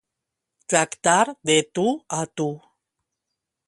Tractar 0.73 1.27
de 1.51 1.59
tu 1.79 1.87
a 2.21 2.27
tu. 2.39 2.51